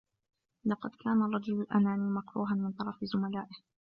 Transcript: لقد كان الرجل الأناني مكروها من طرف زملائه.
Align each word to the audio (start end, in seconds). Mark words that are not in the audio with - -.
لقد 0.65 0.89
كان 1.03 1.21
الرجل 1.21 1.61
الأناني 1.61 2.09
مكروها 2.09 2.53
من 2.53 2.71
طرف 2.71 2.95
زملائه. 3.03 3.55